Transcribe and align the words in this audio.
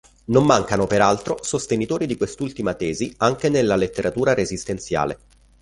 Non 0.25 0.45
mancano 0.47 0.87
peraltro 0.87 1.37
sostenitori 1.43 2.07
di 2.07 2.17
quest'ultima 2.17 2.73
tesi 2.73 3.13
anche 3.17 3.49
nella 3.49 3.75
letteratura 3.75 4.33
resistenziale. 4.33 5.19